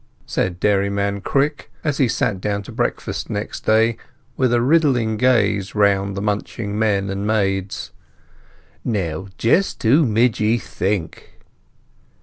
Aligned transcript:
said 0.25 0.59
Dairyman 0.59 1.21
Crick, 1.21 1.69
as 1.83 1.99
he 1.99 2.07
sat 2.07 2.41
down 2.41 2.63
to 2.63 2.71
breakfast 2.71 3.29
next 3.29 3.67
day, 3.67 3.97
with 4.35 4.51
a 4.51 4.59
riddling 4.59 5.15
gaze 5.15 5.75
round 5.75 6.13
upon 6.13 6.13
the 6.15 6.21
munching 6.23 6.79
men 6.79 7.11
and 7.11 7.27
maids. 7.27 7.91
"Now, 8.83 9.27
just 9.37 9.83
who 9.83 10.03
mid 10.07 10.39
ye 10.39 10.57
think?" 10.57 11.37